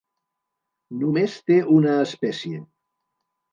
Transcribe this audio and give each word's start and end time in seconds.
Només 1.01 1.37
té 1.51 1.59
una 1.77 1.93
espècie. 2.07 2.65